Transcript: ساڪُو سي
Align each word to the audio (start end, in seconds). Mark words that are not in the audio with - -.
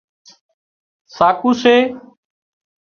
ساڪُو 1.15 1.49
سي 1.61 1.75